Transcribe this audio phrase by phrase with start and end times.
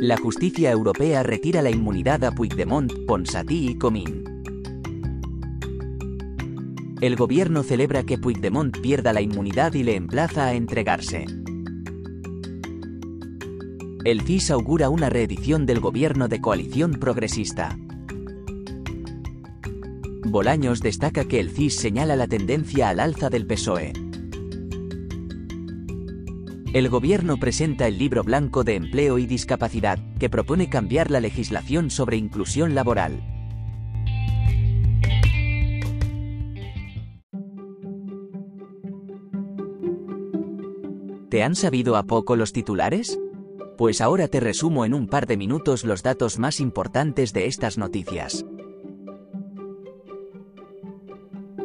[0.00, 4.24] La justicia europea retira la inmunidad a Puigdemont, Ponsatí y Comín.
[7.02, 11.26] El gobierno celebra que Puigdemont pierda la inmunidad y le emplaza a entregarse.
[14.06, 17.78] El CIS augura una reedición del gobierno de coalición progresista.
[20.24, 23.92] Bolaños destaca que el CIS señala la tendencia al alza del PSOE.
[26.72, 31.90] El gobierno presenta el libro blanco de empleo y discapacidad, que propone cambiar la legislación
[31.90, 33.24] sobre inclusión laboral.
[41.28, 43.18] ¿Te han sabido a poco los titulares?
[43.76, 47.78] Pues ahora te resumo en un par de minutos los datos más importantes de estas
[47.78, 48.46] noticias.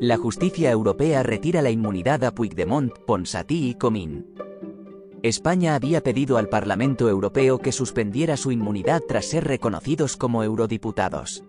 [0.00, 4.26] La justicia europea retira la inmunidad a Puigdemont, Ponsatí y Comín.
[5.22, 11.42] España había pedido al Parlamento Europeo que suspendiera su inmunidad tras ser reconocidos como eurodiputados.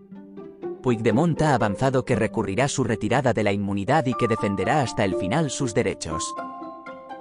[0.82, 5.16] Puigdemont ha avanzado que recurrirá su retirada de la inmunidad y que defenderá hasta el
[5.16, 6.34] final sus derechos.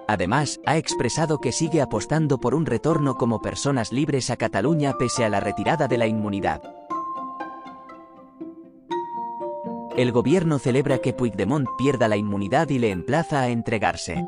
[0.06, 5.24] Además, ha expresado que sigue apostando por un retorno como personas libres a Cataluña pese
[5.24, 6.62] a la retirada de la inmunidad.
[9.96, 14.24] El gobierno celebra que Puigdemont pierda la inmunidad y le emplaza a entregarse.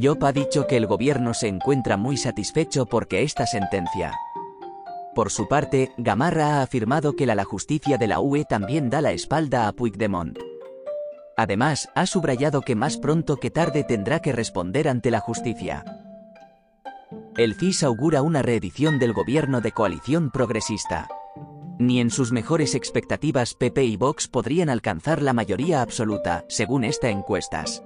[0.00, 4.12] Yop ha dicho que el gobierno se encuentra muy satisfecho porque esta sentencia.
[5.14, 9.00] Por su parte, Gamarra ha afirmado que la, la justicia de la UE también da
[9.00, 10.38] la espalda a Puigdemont.
[11.36, 15.84] Además, ha subrayado que más pronto que tarde tendrá que responder ante la justicia.
[17.36, 21.08] El CIS augura una reedición del gobierno de coalición progresista.
[21.78, 27.08] Ni en sus mejores expectativas PP y Vox podrían alcanzar la mayoría absoluta, según esta
[27.08, 27.84] encuestas.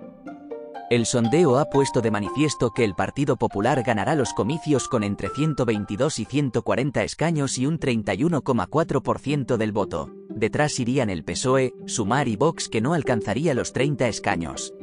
[0.92, 5.30] El sondeo ha puesto de manifiesto que el Partido Popular ganará los comicios con entre
[5.30, 10.10] 122 y 140 escaños y un 31,4% del voto.
[10.28, 14.74] Detrás irían el PSOE, Sumar y Vox que no alcanzaría los 30 escaños.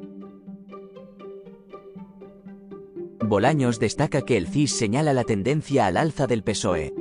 [3.24, 6.91] Bolaños destaca que el CIS señala la tendencia al alza del PSOE.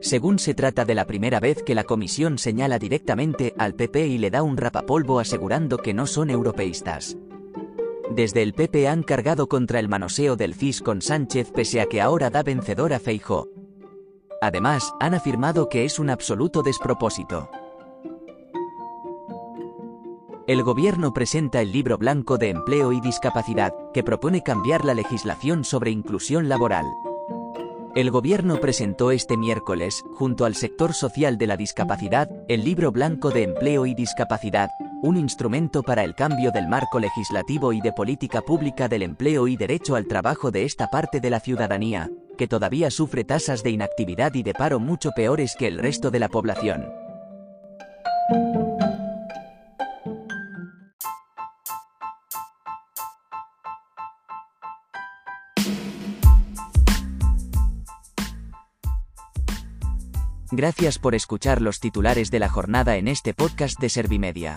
[0.00, 4.18] Según se trata de la primera vez que la comisión señala directamente al PP y
[4.18, 7.16] le da un rapapolvo asegurando que no son europeístas.
[8.10, 12.00] Desde el PP han cargado contra el manoseo del CIS con Sánchez pese a que
[12.00, 13.48] ahora da vencedor a Feijó.
[14.40, 17.50] Además, han afirmado que es un absoluto despropósito.
[20.46, 25.62] El gobierno presenta el libro blanco de empleo y discapacidad, que propone cambiar la legislación
[25.62, 26.86] sobre inclusión laboral.
[27.94, 33.30] El gobierno presentó este miércoles, junto al sector social de la discapacidad, el libro blanco
[33.30, 34.70] de empleo y discapacidad,
[35.02, 39.56] un instrumento para el cambio del marco legislativo y de política pública del empleo y
[39.56, 44.34] derecho al trabajo de esta parte de la ciudadanía, que todavía sufre tasas de inactividad
[44.34, 46.86] y de paro mucho peores que el resto de la población.
[60.50, 64.56] Gracias por escuchar los titulares de la jornada en este podcast de Servimedia.